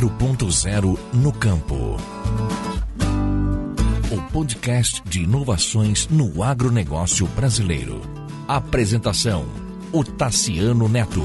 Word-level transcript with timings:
4.0 0.00 0.98
no 1.12 1.30
campo. 1.30 1.98
O 4.10 4.32
podcast 4.32 5.02
de 5.04 5.24
inovações 5.24 6.08
no 6.08 6.42
agronegócio 6.42 7.26
brasileiro. 7.26 8.00
Apresentação: 8.48 9.44
o 9.92 10.02
Tassiano 10.02 10.88
Neto. 10.88 11.20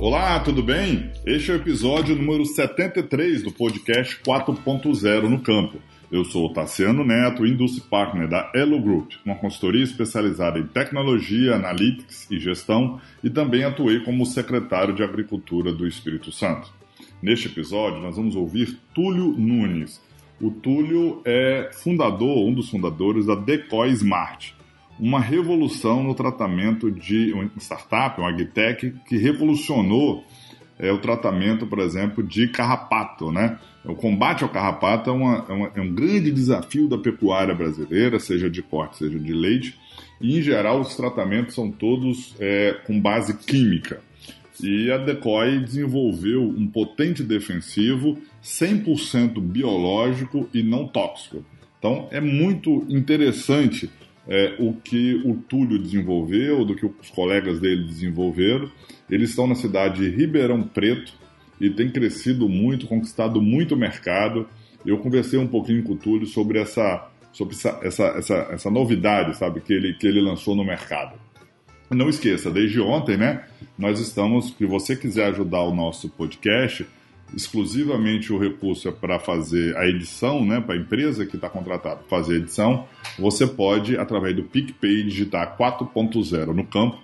Olá, 0.00 0.40
tudo 0.40 0.64
bem? 0.64 1.12
Este 1.24 1.52
é 1.52 1.54
o 1.54 1.58
episódio 1.58 2.16
número 2.16 2.44
73 2.44 3.44
do 3.44 3.52
podcast 3.52 4.18
4.0 4.26 5.28
no 5.28 5.40
campo. 5.42 5.78
Eu 6.10 6.24
sou 6.24 6.46
o 6.46 6.52
Tassiano 6.52 7.04
Neto, 7.04 7.46
Industry 7.46 7.84
Partner 7.88 8.26
da 8.26 8.50
Elo 8.52 8.80
Group, 8.80 9.12
uma 9.24 9.36
consultoria 9.36 9.84
especializada 9.84 10.58
em 10.58 10.66
tecnologia, 10.66 11.54
analytics 11.54 12.28
e 12.28 12.40
gestão, 12.40 13.00
e 13.22 13.30
também 13.30 13.62
atuei 13.62 14.00
como 14.00 14.26
secretário 14.26 14.92
de 14.92 15.04
Agricultura 15.04 15.72
do 15.72 15.86
Espírito 15.86 16.32
Santo. 16.32 16.72
Neste 17.22 17.46
episódio, 17.46 18.00
nós 18.00 18.16
vamos 18.16 18.34
ouvir 18.34 18.76
Túlio 18.92 19.28
Nunes. 19.38 20.02
O 20.40 20.50
Túlio 20.50 21.22
é 21.24 21.70
fundador, 21.72 22.38
um 22.44 22.54
dos 22.54 22.68
fundadores 22.70 23.26
da 23.26 23.36
Decoy 23.36 23.90
Smart, 23.90 24.56
uma 24.98 25.20
revolução 25.20 26.02
no 26.02 26.12
tratamento 26.12 26.90
de 26.90 27.32
uma 27.32 27.48
startup, 27.58 28.20
uma 28.20 28.30
agtech, 28.30 28.92
que 29.06 29.16
revolucionou 29.16 30.24
é, 30.76 30.90
o 30.90 30.98
tratamento, 30.98 31.68
por 31.68 31.78
exemplo, 31.78 32.20
de 32.20 32.48
carrapato, 32.48 33.30
né? 33.30 33.58
O 33.84 33.94
combate 33.94 34.42
ao 34.42 34.50
carrapato 34.50 35.08
é, 35.08 35.12
uma, 35.12 35.46
é, 35.48 35.52
uma, 35.52 35.72
é, 35.74 35.80
um 35.80 35.92
grande 35.92 36.30
desafio 36.30 36.86
da 36.88 36.98
pecuária 36.98 37.54
brasileira, 37.54 38.18
seja 38.18 38.50
de 38.50 38.62
corte, 38.62 38.98
seja 38.98 39.18
de 39.18 39.32
leite, 39.32 39.78
e 40.20 40.38
em 40.38 40.42
geral 40.42 40.80
os 40.80 40.94
tratamentos 40.94 41.54
são 41.54 41.70
todos 41.70 42.34
é, 42.38 42.76
com 42.86 43.00
base 43.00 43.36
química. 43.38 44.00
E 44.62 44.90
a 44.90 44.98
Decoy 44.98 45.60
desenvolveu 45.60 46.42
um 46.42 46.66
potente 46.66 47.22
defensivo 47.22 48.18
100% 48.44 49.40
biológico 49.40 50.48
e 50.52 50.62
não 50.62 50.86
tóxico. 50.86 51.42
Então 51.78 52.08
é 52.10 52.20
muito 52.20 52.84
interessante 52.90 53.88
é, 54.28 54.54
o 54.58 54.74
que 54.74 55.14
o 55.24 55.34
Túlio 55.36 55.78
desenvolveu, 55.78 56.64
do 56.64 56.76
que 56.76 56.84
os 56.84 57.10
colegas 57.10 57.58
dele 57.58 57.84
desenvolveram. 57.84 58.70
Eles 59.08 59.30
estão 59.30 59.46
na 59.46 59.54
cidade 59.54 60.02
de 60.02 60.14
Ribeirão 60.14 60.62
Preto, 60.62 61.14
e 61.60 61.68
tem 61.70 61.90
crescido 61.90 62.48
muito, 62.48 62.86
conquistado 62.86 63.40
muito 63.40 63.76
mercado. 63.76 64.48
Eu 64.84 64.98
conversei 64.98 65.38
um 65.38 65.46
pouquinho 65.46 65.82
com 65.82 65.92
o 65.92 65.96
Túlio 65.96 66.26
sobre 66.26 66.58
essa, 66.58 67.08
sobre 67.32 67.54
essa, 67.54 67.78
essa, 67.82 68.04
essa, 68.16 68.34
essa 68.50 68.70
novidade, 68.70 69.36
sabe, 69.36 69.60
que 69.60 69.72
ele, 69.72 69.94
que 69.94 70.06
ele 70.06 70.20
lançou 70.20 70.56
no 70.56 70.64
mercado. 70.64 71.18
Não 71.90 72.08
esqueça, 72.08 72.50
desde 72.50 72.80
ontem, 72.80 73.16
né, 73.16 73.44
nós 73.76 73.98
estamos, 73.98 74.54
se 74.56 74.64
você 74.64 74.94
quiser 74.94 75.26
ajudar 75.26 75.62
o 75.62 75.74
nosso 75.74 76.08
podcast, 76.08 76.86
exclusivamente 77.34 78.32
o 78.32 78.38
recurso 78.38 78.88
é 78.88 78.92
para 78.92 79.18
fazer 79.18 79.76
a 79.76 79.86
edição, 79.88 80.44
né, 80.44 80.60
para 80.60 80.76
a 80.76 80.78
empresa 80.78 81.26
que 81.26 81.34
está 81.34 81.48
contratada 81.48 82.00
fazer 82.08 82.34
a 82.34 82.38
edição, 82.38 82.86
você 83.18 83.44
pode, 83.46 83.96
através 83.96 84.36
do 84.36 84.44
PicPay, 84.44 85.02
digitar 85.02 85.56
4.0 85.56 86.54
no 86.54 86.64
campo 86.64 86.98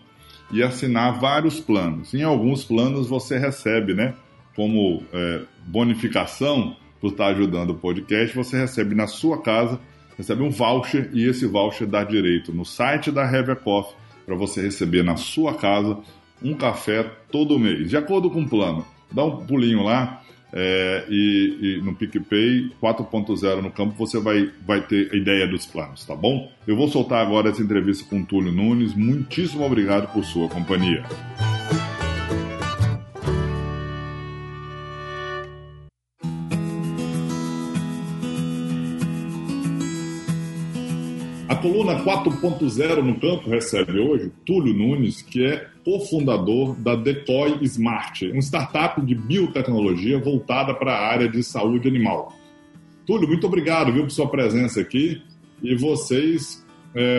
e 0.53 0.63
assinar 0.63 1.19
vários 1.19 1.59
planos. 1.59 2.15
Em 2.15 2.23
alguns 2.23 2.65
planos 2.65 3.09
você 3.09 3.39
recebe, 3.39 3.93
né, 3.93 4.15
como 4.57 5.03
é, 5.13 5.43
bonificação 5.67 6.75
por 7.01 7.11
estar 7.13 7.27
ajudando 7.27 7.71
o 7.71 7.75
podcast, 7.75 8.35
você 8.35 8.57
recebe 8.57 8.95
na 8.95 9.07
sua 9.07 9.43
casa, 9.43 9.79
recebe 10.17 10.43
um 10.43 10.51
voucher 10.51 11.11
e 11.13 11.29
esse 11.29 11.47
voucher 11.47 11.87
dá 11.87 12.03
direito 12.03 12.53
no 12.53 12.65
site 12.65 13.13
da 13.13 13.31
Heavy 13.31 13.55
Coffee 13.57 13.95
para 14.25 14.35
você 14.35 14.63
receber 14.63 15.05
na 15.05 15.17
sua 15.17 15.55
casa 15.55 15.99
um 16.43 16.55
café 16.55 17.05
todo 17.31 17.59
mês, 17.59 17.91
de 17.91 17.97
acordo 17.97 18.31
com 18.31 18.41
o 18.43 18.49
plano. 18.49 18.85
Dá 19.13 19.25
um 19.25 19.45
pulinho 19.47 19.83
lá 19.83 20.23
é, 20.53 21.05
e, 21.09 21.59
e, 21.61 21.83
no 21.83 21.95
PicPay 21.95 22.71
4.0 22.83 23.61
no 23.61 23.71
campo 23.71 23.95
você 23.97 24.19
vai, 24.19 24.51
vai 24.67 24.81
ter 24.81 25.11
a 25.13 25.17
ideia 25.17 25.47
dos 25.47 25.67
planos, 25.67 26.05
tá 26.05 26.17
bom? 26.17 26.51
Eu 26.67 26.77
vou 26.77 26.89
soltar 26.89 27.25
agora 27.25 27.51
essa 27.51 27.63
entrevista 27.63 28.09
com 28.09 28.21
o 28.21 28.25
Túlio 28.25 28.53
Nunes. 28.53 28.95
Muitíssimo 28.95 29.65
obrigado 29.65 30.13
por 30.13 30.25
sua 30.25 30.49
companhia. 30.49 31.05
Coluna 41.67 42.01
4.0 42.05 43.03
no 43.03 43.19
campo 43.19 43.51
recebe 43.51 43.99
hoje 43.99 44.31
Túlio 44.45 44.73
Nunes, 44.73 45.21
que 45.21 45.45
é 45.45 45.67
cofundador 45.85 46.77
da 46.77 46.95
Decoy 46.95 47.59
Smart, 47.63 48.31
uma 48.31 48.41
startup 48.41 49.01
de 49.01 49.17
biotecnologia 49.17 50.17
voltada 50.17 50.73
para 50.73 50.93
a 50.93 51.09
área 51.09 51.29
de 51.29 51.43
saúde 51.43 51.89
animal. 51.89 52.33
Túlio, 53.05 53.27
muito 53.27 53.49
obrigado 53.49 53.93
viu, 53.93 54.05
por 54.05 54.11
sua 54.11 54.29
presença 54.29 54.81
aqui. 54.81 55.21
E 55.61 55.75
vocês 55.75 56.65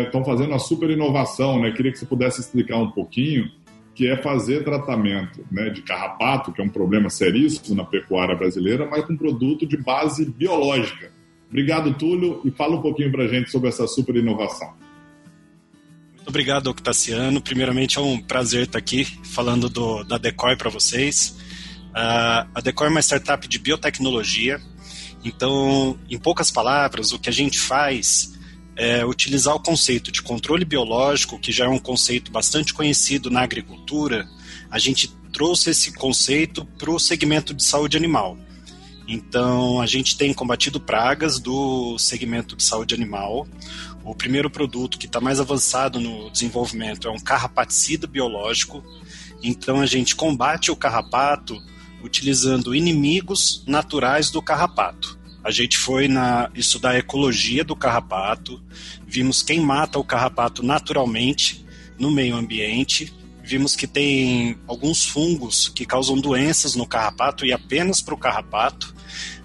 estão 0.05 0.21
é, 0.21 0.25
fazendo 0.25 0.49
uma 0.49 0.59
super 0.59 0.89
inovação, 0.89 1.61
né? 1.61 1.71
Queria 1.71 1.91
que 1.91 1.99
você 1.99 2.05
pudesse 2.05 2.39
explicar 2.39 2.77
um 2.77 2.91
pouquinho, 2.91 3.51
que 3.93 4.07
é 4.07 4.15
fazer 4.15 4.63
tratamento 4.63 5.43
né, 5.51 5.69
de 5.69 5.81
carrapato, 5.81 6.53
que 6.53 6.61
é 6.61 6.63
um 6.63 6.69
problema 6.69 7.09
seríssimo 7.09 7.75
na 7.75 7.83
pecuária 7.83 8.35
brasileira, 8.35 8.87
mas 8.89 9.03
com 9.03 9.17
produto 9.17 9.65
de 9.65 9.75
base 9.75 10.23
biológica. 10.25 11.16
Obrigado, 11.49 11.93
Túlio, 11.93 12.41
e 12.43 12.51
fala 12.51 12.75
um 12.75 12.81
pouquinho 12.81 13.11
para 13.11 13.23
a 13.23 13.27
gente 13.27 13.49
sobre 13.49 13.69
essa 13.69 13.87
super 13.87 14.15
inovação. 14.15 14.73
Muito 16.15 16.27
obrigado, 16.27 16.67
Octaciano. 16.67 17.41
Primeiramente, 17.41 17.97
é 17.97 18.01
um 18.01 18.21
prazer 18.21 18.63
estar 18.63 18.77
aqui 18.77 19.05
falando 19.23 19.69
do, 19.69 20.03
da 20.03 20.17
Decoy 20.17 20.57
para 20.57 20.69
vocês. 20.69 21.37
Uh, 21.91 22.43
a 22.53 22.61
Decoy 22.61 22.87
é 22.87 22.89
uma 22.89 23.01
startup 23.01 23.47
de 23.47 23.57
biotecnologia. 23.57 24.59
Então, 25.23 25.97
em 26.09 26.17
poucas 26.17 26.51
palavras, 26.51 27.13
o 27.13 27.19
que 27.19 27.29
a 27.29 27.33
gente 27.33 27.57
faz 27.57 28.37
é 28.75 29.05
utilizar 29.05 29.55
o 29.55 29.59
conceito 29.59 30.11
de 30.11 30.21
controle 30.21 30.63
biológico, 30.63 31.39
que 31.39 31.51
já 31.51 31.65
é 31.65 31.69
um 31.69 31.79
conceito 31.79 32.31
bastante 32.31 32.73
conhecido 32.73 33.31
na 33.31 33.41
agricultura. 33.41 34.27
A 34.69 34.77
gente 34.77 35.07
trouxe 35.31 35.71
esse 35.71 35.93
conceito 35.93 36.65
para 36.77 36.91
o 36.91 36.99
segmento 36.99 37.53
de 37.53 37.63
saúde 37.63 37.95
animal. 37.95 38.37
Então, 39.07 39.79
a 39.79 39.85
gente 39.85 40.17
tem 40.17 40.33
combatido 40.33 40.79
pragas 40.81 41.39
do 41.39 41.97
segmento 41.97 42.55
de 42.55 42.63
saúde 42.63 42.93
animal. 42.93 43.47
O 44.03 44.13
primeiro 44.13 44.49
produto 44.49 44.97
que 44.97 45.05
está 45.05 45.21
mais 45.21 45.39
avançado 45.39 45.99
no 45.99 46.29
desenvolvimento 46.29 47.07
é 47.07 47.11
um 47.11 47.19
carrapaticida 47.19 48.05
biológico. 48.05 48.83
Então, 49.41 49.79
a 49.79 49.85
gente 49.85 50.15
combate 50.15 50.71
o 50.71 50.75
carrapato 50.75 51.61
utilizando 52.03 52.75
inimigos 52.75 53.63
naturais 53.65 54.29
do 54.29 54.41
carrapato. 54.41 55.17
A 55.43 55.51
gente 55.51 55.77
foi 55.77 56.09
na, 56.09 56.49
estudar 56.53 56.91
a 56.91 56.97
ecologia 56.97 57.63
do 57.63 57.75
carrapato, 57.75 58.61
vimos 59.05 59.41
quem 59.41 59.61
mata 59.61 59.97
o 59.97 60.03
carrapato 60.03 60.61
naturalmente 60.61 61.65
no 61.97 62.11
meio 62.11 62.35
ambiente 62.35 63.13
vimos 63.47 63.77
que 63.77 63.87
tem 63.87 64.57
alguns 64.67 65.05
fungos 65.05 65.69
que 65.69 65.85
causam 65.85 66.19
doenças 66.19 66.75
no 66.75 66.85
carrapato 66.85 67.45
e 67.45 67.53
apenas 67.53 68.01
para 68.01 68.13
o 68.13 68.17
carrapato. 68.17 68.93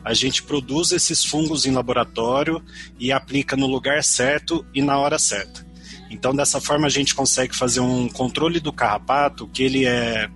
A 0.04 0.12
gente 0.12 0.42
produz 0.42 0.90
esses 0.90 1.24
fungos 1.24 1.64
em 1.64 1.70
laboratório 1.70 2.60
e 2.98 3.12
aplica 3.12 3.56
no 3.56 3.68
lugar 3.68 4.02
certo 4.02 4.66
e 4.74 4.82
na 4.82 4.98
hora 4.98 5.20
certa. 5.20 5.64
Então, 6.10 6.34
dessa 6.34 6.60
forma, 6.60 6.86
a 6.86 6.90
gente 6.90 7.14
consegue 7.14 7.56
fazer 7.56 7.78
um 7.78 8.08
controle 8.08 8.58
do 8.58 8.72
carrapato 8.72 9.46
que 9.46 9.62
ele 9.62 9.86
é 9.86 10.28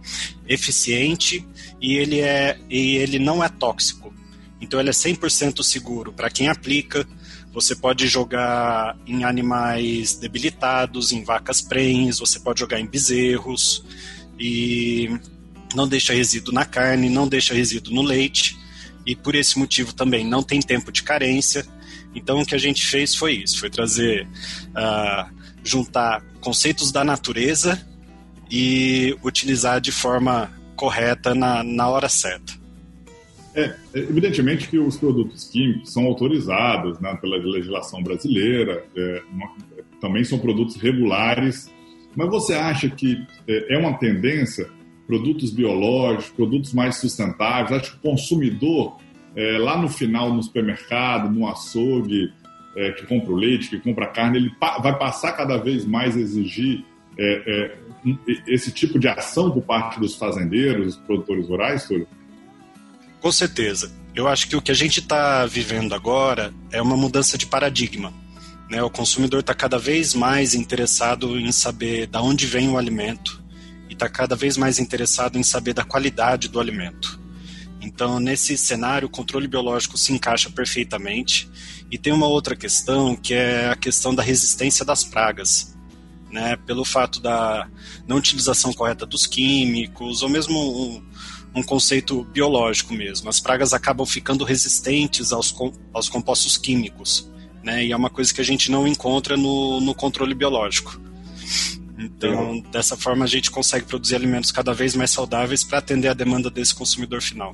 eficiente 0.47 1.47
e 1.81 1.97
ele, 1.97 2.21
é, 2.21 2.57
e 2.71 2.97
ele 2.97 3.19
não 3.19 3.43
é 3.43 3.49
tóxico. 3.49 4.15
Então, 4.61 4.79
ele 4.79 4.91
é 4.91 4.93
100% 4.93 5.63
seguro 5.65 6.13
para 6.13 6.31
quem 6.31 6.49
aplica, 6.49 7.07
você 7.57 7.75
pode 7.75 8.07
jogar 8.07 8.99
em 9.07 9.25
animais 9.25 10.15
debilitados, 10.15 11.11
em 11.11 11.25
vacas 11.25 11.63
prens, 11.63 12.19
você 12.19 12.39
pode 12.39 12.61
jogar 12.61 12.79
em 12.79 12.87
bezerros 12.87 13.83
e 14.39 15.09
não 15.75 15.89
deixa 15.89 16.13
resíduo 16.13 16.53
na 16.53 16.67
carne, 16.67 17.09
não 17.09 17.27
deixa 17.27 17.55
resíduo 17.55 17.95
no 17.95 18.03
leite 18.03 18.59
e 19.07 19.17
por 19.17 19.35
esse 19.35 19.59
motivo 19.59 19.95
também 19.95 20.23
não 20.23 20.43
tem 20.43 20.61
tempo 20.61 20.93
de 20.93 21.03
carência. 21.03 21.67
Então 22.15 22.43
o 22.43 22.45
que 22.45 22.55
a 22.55 22.59
gente 22.59 22.85
fez 22.87 23.15
foi 23.15 23.37
isso, 23.37 23.59
foi 23.59 23.71
trazer, 23.71 24.29
uh, 24.73 25.35
juntar 25.65 26.23
conceitos 26.43 26.93
da 26.93 27.03
natureza 27.05 27.83
e 28.51 29.17
utilizar 29.25 29.81
de 29.81 29.93
forma 29.93 30.53
correta 30.77 31.35
na, 31.35 31.63
na 31.65 31.89
hora 31.89 32.11
certa. 32.11 32.53
É, 33.57 33.75
evidentemente 33.95 34.69
que 34.69 34.79
os 34.79 34.99
produtos 34.99 35.45
químicos 35.49 35.91
são 35.91 36.05
autorizados 36.05 37.01
né, 37.01 37.17
pela 37.21 37.39
legislação 37.39 38.03
brasileira, 38.03 38.85
é, 38.95 39.23
uma, 39.33 39.51
também 39.99 40.23
são 40.25 40.39
produtos 40.39 40.77
regulares, 40.77 41.73
mas 42.15 42.29
você 42.29 42.53
acha 42.53 42.91
que 42.91 43.17
é, 43.49 43.75
é 43.75 43.79
uma 43.79 43.95
tendência 43.95 44.69
produtos 45.07 45.51
biológicos, 45.51 46.31
produtos 46.31 46.75
mais 46.75 46.97
sustentáveis? 46.97 47.81
Acho 47.81 47.93
que 47.93 48.07
o 48.07 48.11
consumidor, 48.11 48.99
é, 49.35 49.57
lá 49.59 49.81
no 49.81 49.89
final, 49.89 50.35
no 50.35 50.43
supermercado, 50.43 51.33
no 51.33 51.49
açougue, 51.49 52.33
é, 52.77 52.93
que 52.93 53.07
compra 53.07 53.33
o 53.33 53.37
leite, 53.37 53.71
que 53.71 53.79
compra 53.79 54.05
a 54.05 54.09
carne, 54.09 54.39
ele 54.39 54.51
pa 54.61 54.79
vai 54.79 54.99
passar 54.99 55.33
cada 55.33 55.57
vez 55.57 55.87
mais 55.87 56.17
a 56.17 56.21
exigir 56.21 56.85
é, 57.19 57.43
é, 57.47 57.77
esse 58.47 58.71
tipo 58.71 58.99
de 58.99 59.09
ação 59.09 59.51
por 59.51 59.63
parte 59.63 59.99
dos 59.99 60.15
fazendeiros, 60.15 60.97
dos 60.97 60.97
produtores 60.97 61.49
rurais, 61.49 61.89
Túlio? 61.89 62.07
Com 63.21 63.33
certeza. 63.33 63.91
Eu 64.15 64.27
acho 64.29 64.49
que 64.49 64.57
o 64.57 64.63
que 64.63 64.71
a 64.71 64.75
gente 64.75 65.01
está 65.01 65.45
vivendo 65.45 65.95
agora 65.95 66.55
é 66.71 66.81
uma 66.81 66.97
mudança 66.97 67.37
de 67.37 67.47
paradigma. 67.47 68.13
Né? 68.71 68.83
O 68.83 68.91
consumidor 68.91 69.41
está 69.41 69.55
cada 69.55 69.79
vez 69.79 70.15
mais 70.15 70.55
interessado 70.55 71.39
em 71.39 71.53
saber 71.53 72.07
de 72.07 72.19
onde 72.19 72.47
vem 72.47 72.69
o 72.69 72.79
alimento 72.79 73.43
e 73.89 73.93
está 73.93 74.09
cada 74.09 74.35
vez 74.35 74.57
mais 74.57 74.79
interessado 74.79 75.39
em 75.39 75.43
saber 75.43 75.75
da 75.75 75.85
qualidade 75.85 76.49
do 76.49 76.59
alimento. 76.59 77.21
Então, 77.81 78.19
nesse 78.19 78.57
cenário, 78.57 79.07
o 79.07 79.11
controle 79.11 79.47
biológico 79.47 79.97
se 79.97 80.13
encaixa 80.13 80.51
perfeitamente. 80.51 81.49
E 81.89 81.97
tem 81.97 82.13
uma 82.13 82.27
outra 82.27 82.57
questão, 82.57 83.15
que 83.15 83.33
é 83.33 83.71
a 83.71 83.77
questão 83.77 84.13
da 84.13 84.23
resistência 84.23 84.85
das 84.85 85.05
pragas. 85.05 85.77
Né? 86.31 86.57
Pelo 86.67 86.85
fato 86.85 87.21
da 87.21 87.69
não 88.07 88.17
utilização 88.17 88.73
correta 88.73 89.07
dos 89.07 89.27
químicos, 89.27 90.23
ou 90.23 90.29
mesmo 90.29 91.06
um, 91.57 91.63
conceito 91.63 92.25
biológico 92.25 92.93
mesmo. 92.93 93.29
As 93.29 93.41
pragas 93.41 93.73
acabam 93.73 94.07
ficando 94.07 94.45
resistentes 94.45 95.33
aos, 95.33 95.55
aos 95.93 96.09
compostos 96.09 96.57
químicos. 96.59 97.31
Né? 97.65 97.87
E 97.87 97.93
é 97.93 97.97
uma 97.97 98.11
coisa 98.11 98.33
que 98.33 98.41
a 98.41 98.45
gente 98.45 98.71
não 98.71 98.87
encontra 98.87 99.37
no, 99.37 99.81
no 99.81 99.95
controle 99.95 100.35
biológico. 100.35 101.01
Então, 101.99 102.61
dessa 102.71 102.97
forma, 102.97 103.25
a 103.25 103.29
gente 103.29 103.51
consegue 103.51 103.87
produzir 103.87 104.15
alimentos 104.15 104.53
cada 104.53 104.75
vez 104.75 104.95
mais 104.95 105.11
saudáveis 105.11 105.65
para 105.65 105.79
atender 105.79 106.09
a 106.09 106.15
demanda 106.15 106.51
desse 106.51 106.75
consumidor 106.75 107.23
final. 107.23 107.53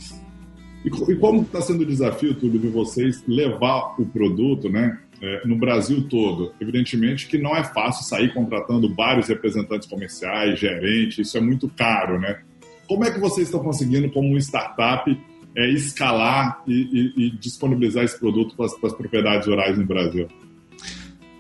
E, 0.84 0.88
e 0.88 1.16
como 1.16 1.42
está 1.42 1.60
sendo 1.60 1.82
o 1.82 1.86
desafio, 1.86 2.34
tudo 2.34 2.58
de 2.58 2.68
vocês 2.68 3.22
levar 3.26 3.94
o 4.00 4.04
produto, 4.04 4.68
né, 4.68 4.98
é, 5.20 5.46
no 5.46 5.56
Brasil 5.56 6.08
todo? 6.08 6.52
Evidentemente 6.60 7.28
que 7.28 7.38
não 7.38 7.56
é 7.56 7.62
fácil 7.62 8.04
sair 8.04 8.34
contratando 8.34 8.92
vários 8.92 9.28
representantes 9.28 9.88
comerciais, 9.88 10.58
gerentes, 10.58 11.26
isso 11.26 11.38
é 11.38 11.40
muito 11.40 11.68
caro, 11.68 12.18
né? 12.18 12.42
Como 12.92 13.06
é 13.06 13.10
que 13.10 13.18
vocês 13.18 13.48
estão 13.48 13.60
conseguindo, 13.60 14.10
como 14.10 14.36
startup, 14.36 15.10
é, 15.56 15.70
escalar 15.70 16.62
e, 16.66 16.72
e, 17.16 17.26
e, 17.26 17.30
disponibilizar 17.38 18.04
esse 18.04 18.20
produto 18.20 18.54
para 18.54 18.66
as, 18.66 18.74
para 18.74 18.90
as 18.90 18.94
propriedades 18.94 19.48
rurais 19.48 19.78
no 19.78 19.86
Brasil? 19.86 20.28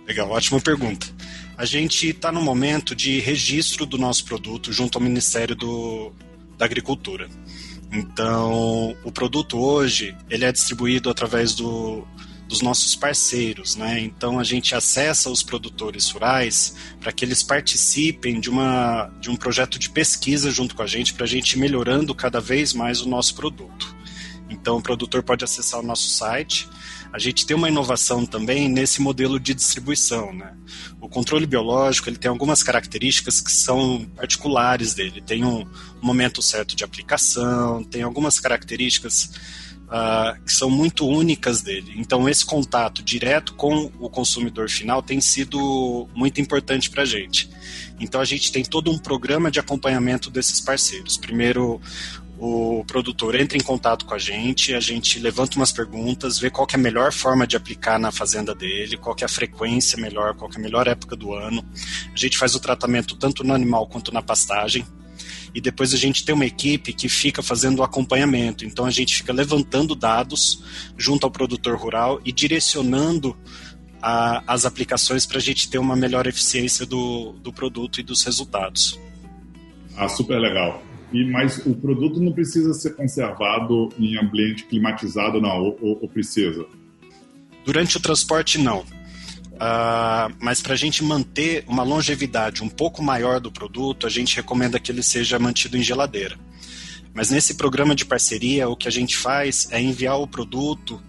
Legal, 0.06 0.30
ótima 0.30 0.58
pergunta. 0.62 1.06
A 1.54 1.66
gente 1.66 2.08
está 2.08 2.32
no 2.32 2.40
momento 2.40 2.96
de 2.96 3.20
registro 3.20 3.84
do 3.84 3.98
nosso 3.98 4.24
produto 4.24 4.72
junto 4.72 4.96
ao 4.96 5.04
Ministério 5.04 5.54
do, 5.54 6.10
da 6.56 6.64
Agricultura. 6.64 7.28
Então, 7.92 8.96
o 9.04 9.12
produto 9.12 9.58
hoje 9.58 10.16
ele 10.30 10.46
é 10.46 10.52
distribuído 10.52 11.10
através 11.10 11.54
do, 11.54 12.02
dos 12.52 12.60
nossos 12.60 12.94
parceiros, 12.94 13.76
né? 13.76 13.98
Então 13.98 14.38
a 14.38 14.44
gente 14.44 14.74
acessa 14.74 15.30
os 15.30 15.42
produtores 15.42 16.10
rurais 16.10 16.74
para 17.00 17.10
que 17.10 17.24
eles 17.24 17.42
participem 17.42 18.38
de, 18.38 18.50
uma, 18.50 19.10
de 19.18 19.30
um 19.30 19.36
projeto 19.36 19.78
de 19.78 19.88
pesquisa 19.88 20.50
junto 20.50 20.74
com 20.74 20.82
a 20.82 20.86
gente 20.86 21.14
para 21.14 21.24
a 21.24 21.28
gente 21.28 21.54
ir 21.54 21.58
melhorando 21.58 22.14
cada 22.14 22.42
vez 22.42 22.74
mais 22.74 23.00
o 23.00 23.08
nosso 23.08 23.34
produto. 23.34 23.96
Então 24.50 24.76
o 24.76 24.82
produtor 24.82 25.22
pode 25.22 25.42
acessar 25.42 25.80
o 25.80 25.82
nosso 25.82 26.10
site 26.10 26.68
a 27.12 27.18
gente 27.18 27.44
tem 27.44 27.54
uma 27.54 27.68
inovação 27.68 28.24
também 28.24 28.70
nesse 28.70 29.02
modelo 29.02 29.38
de 29.38 29.52
distribuição. 29.52 30.32
Né? 30.32 30.54
O 30.98 31.10
controle 31.10 31.44
biológico 31.44 32.08
ele 32.08 32.16
tem 32.16 32.30
algumas 32.30 32.62
características 32.62 33.38
que 33.38 33.52
são 33.52 34.06
particulares 34.16 34.94
dele. 34.94 35.20
Tem 35.20 35.44
um 35.44 35.66
momento 36.00 36.40
certo 36.40 36.74
de 36.74 36.82
aplicação, 36.82 37.84
tem 37.84 38.02
algumas 38.02 38.40
características 38.40 39.30
uh, 39.92 40.42
que 40.42 40.52
são 40.52 40.70
muito 40.70 41.06
únicas 41.06 41.60
dele. 41.60 41.92
Então, 41.96 42.28
esse 42.28 42.44
contato 42.44 43.02
direto 43.02 43.54
com 43.54 43.92
o 44.00 44.08
consumidor 44.08 44.70
final 44.70 45.02
tem 45.02 45.20
sido 45.20 46.08
muito 46.14 46.40
importante 46.40 46.90
para 46.90 47.02
a 47.02 47.06
gente. 47.06 47.50
Então, 48.00 48.20
a 48.20 48.24
gente 48.24 48.50
tem 48.50 48.64
todo 48.64 48.90
um 48.90 48.98
programa 48.98 49.50
de 49.50 49.60
acompanhamento 49.60 50.30
desses 50.30 50.60
parceiros. 50.60 51.18
Primeiro, 51.18 51.80
o 52.38 52.82
produtor 52.86 53.36
entra 53.36 53.56
em 53.56 53.60
contato 53.60 54.04
com 54.04 54.14
a 54.14 54.18
gente, 54.18 54.74
a 54.74 54.80
gente 54.80 55.20
levanta 55.20 55.56
umas 55.56 55.70
perguntas, 55.70 56.40
vê 56.40 56.50
qual 56.50 56.66
é 56.72 56.74
a 56.74 56.78
melhor 56.78 57.12
forma 57.12 57.46
de 57.46 57.56
aplicar 57.56 58.00
na 58.00 58.10
fazenda 58.10 58.52
dele, 58.52 58.96
qual 58.96 59.14
é 59.20 59.24
a 59.24 59.28
frequência 59.28 59.96
melhor, 59.96 60.34
qual 60.34 60.50
é 60.52 60.56
a 60.56 60.60
melhor 60.60 60.88
época 60.88 61.14
do 61.14 61.32
ano. 61.32 61.64
A 62.12 62.16
gente 62.16 62.36
faz 62.36 62.56
o 62.56 62.60
tratamento 62.60 63.14
tanto 63.14 63.44
no 63.44 63.54
animal 63.54 63.86
quanto 63.86 64.12
na 64.12 64.22
pastagem. 64.22 64.84
E 65.54 65.60
depois 65.60 65.92
a 65.92 65.96
gente 65.96 66.24
tem 66.24 66.34
uma 66.34 66.46
equipe 66.46 66.92
que 66.92 67.08
fica 67.08 67.42
fazendo 67.42 67.80
o 67.80 67.82
acompanhamento. 67.82 68.64
Então 68.64 68.84
a 68.84 68.90
gente 68.90 69.16
fica 69.16 69.32
levantando 69.32 69.94
dados 69.94 70.62
junto 70.96 71.24
ao 71.24 71.30
produtor 71.30 71.76
rural 71.76 72.20
e 72.24 72.32
direcionando 72.32 73.36
a, 74.00 74.42
as 74.46 74.64
aplicações 74.64 75.26
para 75.26 75.38
a 75.38 75.40
gente 75.40 75.68
ter 75.68 75.78
uma 75.78 75.94
melhor 75.94 76.26
eficiência 76.26 76.84
do, 76.84 77.32
do 77.34 77.52
produto 77.52 78.00
e 78.00 78.02
dos 78.02 78.24
resultados. 78.24 78.98
Ah, 79.96 80.08
super 80.08 80.40
legal. 80.40 80.82
E, 81.12 81.30
mas 81.30 81.58
o 81.66 81.74
produto 81.74 82.18
não 82.20 82.32
precisa 82.32 82.72
ser 82.72 82.96
conservado 82.96 83.90
em 83.98 84.16
ambiente 84.18 84.64
climatizado, 84.64 85.40
não, 85.40 85.62
ou, 85.62 85.78
ou, 85.80 85.98
ou 86.02 86.08
precisa? 86.08 86.66
Durante 87.64 87.96
o 87.98 88.00
transporte, 88.00 88.58
não. 88.58 88.84
Uh, 89.62 90.34
mas 90.40 90.60
para 90.60 90.72
a 90.72 90.76
gente 90.76 91.04
manter 91.04 91.62
uma 91.68 91.84
longevidade 91.84 92.64
um 92.64 92.68
pouco 92.68 93.00
maior 93.00 93.38
do 93.38 93.52
produto, 93.52 94.08
a 94.08 94.10
gente 94.10 94.34
recomenda 94.34 94.80
que 94.80 94.90
ele 94.90 95.04
seja 95.04 95.38
mantido 95.38 95.76
em 95.76 95.82
geladeira. 95.82 96.36
Mas 97.14 97.30
nesse 97.30 97.54
programa 97.54 97.94
de 97.94 98.04
parceria, 98.04 98.68
o 98.68 98.74
que 98.74 98.88
a 98.88 98.90
gente 98.90 99.16
faz 99.16 99.68
é 99.70 99.80
enviar 99.80 100.18
o 100.18 100.26
produto 100.26 101.00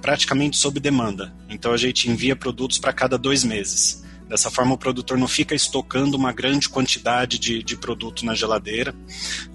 praticamente 0.00 0.56
sob 0.56 0.80
demanda. 0.80 1.36
Então 1.50 1.70
a 1.70 1.76
gente 1.76 2.08
envia 2.08 2.34
produtos 2.34 2.78
para 2.78 2.94
cada 2.94 3.18
dois 3.18 3.44
meses. 3.44 4.02
Dessa 4.26 4.50
forma, 4.50 4.74
o 4.74 4.78
produtor 4.78 5.18
não 5.18 5.28
fica 5.28 5.54
estocando 5.54 6.16
uma 6.16 6.32
grande 6.32 6.68
quantidade 6.68 7.38
de, 7.38 7.62
de 7.62 7.76
produto 7.76 8.24
na 8.24 8.34
geladeira. 8.34 8.94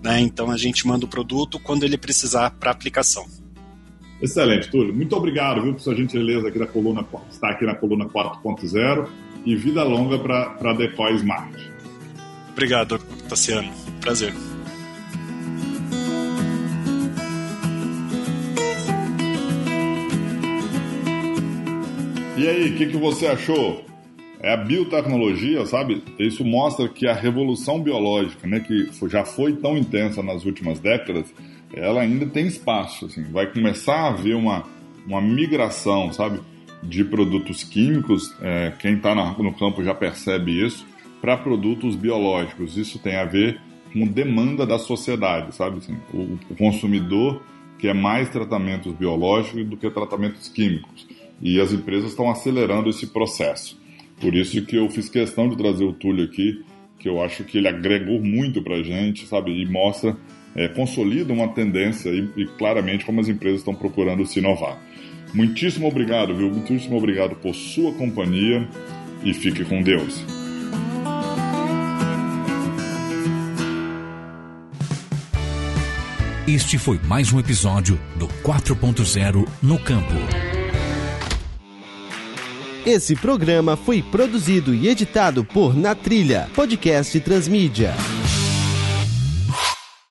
Né? 0.02 0.20
Então, 0.20 0.50
a 0.50 0.58
gente 0.58 0.88
manda 0.88 1.06
o 1.06 1.08
produto 1.08 1.60
quando 1.60 1.84
ele 1.84 1.96
precisar 1.96 2.50
para 2.50 2.72
aplicação. 2.72 3.28
Excelente, 4.24 4.72
Túlio. 4.72 4.94
Muito 4.94 5.14
obrigado 5.18 5.62
viu, 5.62 5.74
por 5.74 5.82
sua 5.82 5.94
gentileza 5.94 6.48
aqui 6.48 6.58
da 6.58 6.66
coluna, 6.66 7.06
estar 7.30 7.50
aqui 7.50 7.66
na 7.66 7.76
coluna 7.76 8.06
4.0 8.06 9.10
e 9.46 9.54
vida 9.54 9.84
longa 9.84 10.18
para 10.18 10.58
a 10.62 10.74
Decoy 10.74 11.14
Smart. 11.16 11.52
Obrigado, 12.54 13.00
Tassiano. 13.28 13.70
Prazer. 14.00 14.34
E 22.38 22.48
aí, 22.48 22.72
o 22.72 22.78
que, 22.78 22.88
que 22.88 22.98
você 22.98 23.28
achou? 23.28 23.84
é 24.44 24.52
a 24.52 24.58
biotecnologia, 24.58 25.66
sabe? 25.66 26.04
Isso 26.20 26.44
mostra 26.44 26.90
que 26.90 27.08
a 27.08 27.14
revolução 27.14 27.82
biológica, 27.82 28.46
né, 28.46 28.60
que 28.60 28.90
já 29.08 29.24
foi 29.24 29.54
tão 29.56 29.78
intensa 29.78 30.22
nas 30.22 30.44
últimas 30.44 30.82
décadas, 30.82 31.34
ela 31.74 32.02
ainda 32.02 32.26
tem 32.28 32.46
espaço, 32.46 33.06
assim, 33.06 33.24
vai 33.24 33.48
começar 33.52 33.96
a 33.96 34.08
haver 34.10 34.36
uma, 34.36 34.64
uma 35.08 35.22
migração, 35.22 36.12
sabe, 36.14 36.40
de 36.82 37.04
produtos 37.04 37.64
químicos, 37.64 38.34
é, 38.42 38.74
quem 38.80 38.96
está 38.96 39.16
no 39.16 39.54
campo 39.54 39.84
já 39.84 39.96
percebe 39.96 40.66
isso, 40.66 40.86
para 41.22 41.38
produtos 41.38 41.96
biológicos. 41.96 42.78
Isso 42.78 43.00
tem 43.00 43.16
a 43.16 43.24
ver 43.24 43.60
com 43.94 44.06
demanda 44.06 44.66
da 44.66 44.78
sociedade, 44.78 45.56
sabe? 45.56 45.78
Assim, 45.78 45.96
o, 46.14 46.38
o 46.50 46.56
consumidor 46.58 47.42
quer 47.80 47.94
mais 47.94 48.30
tratamentos 48.30 48.94
biológicos 48.94 49.66
do 49.66 49.78
que 49.78 49.90
tratamentos 49.90 50.50
químicos. 50.50 51.08
E 51.42 51.60
as 51.60 51.72
empresas 51.72 52.12
estão 52.12 52.30
acelerando 52.30 52.90
esse 52.90 53.08
processo. 53.08 53.82
Por 54.20 54.36
isso 54.36 54.66
que 54.66 54.76
eu 54.76 54.90
fiz 54.90 55.10
questão 55.10 55.48
de 55.48 55.58
trazer 55.58 55.86
o 55.86 55.94
Túlio 55.94 56.26
aqui, 56.26 56.64
que 57.00 57.08
eu 57.08 57.22
acho 57.22 57.44
que 57.44 57.58
ele 57.58 57.68
agregou 57.68 58.22
muito 58.22 58.62
para 58.62 58.76
a 58.76 58.84
gente, 58.84 59.26
sabe? 59.26 59.52
E 59.52 59.66
mostra, 59.66 60.18
é, 60.56 60.68
consolida 60.68 61.34
uma 61.34 61.48
tendência 61.50 62.10
e, 62.10 62.30
e 62.38 62.46
claramente 62.58 63.06
como 63.06 63.20
as 63.20 63.28
empresas 63.28 63.60
estão 63.60 63.74
procurando 63.74 64.26
se 64.26 64.40
inovar. 64.40 64.78
Muitíssimo 65.34 65.88
obrigado, 65.88 66.36
viu? 66.36 66.50
Muitíssimo 66.50 66.96
obrigado 66.98 67.36
por 67.36 67.56
sua 67.56 67.94
companhia 67.94 68.68
e 69.24 69.34
fique 69.34 69.66
com 69.66 69.82
Deus. 69.82 70.24
Este 76.48 76.78
foi 76.78 77.00
mais 77.08 77.32
um 77.32 77.40
episódio 77.40 78.00
do 78.16 78.28
4.0 78.28 79.48
no 79.62 79.80
Campo. 79.80 80.14
Esse 82.86 83.16
programa 83.16 83.78
foi 83.78 84.04
produzido 84.04 84.76
e 84.76 84.90
editado 84.90 85.46
por 85.46 85.74
Na 85.74 85.96
Trilha, 85.96 86.50
podcast 86.54 87.18
Transmídia. 87.22 87.94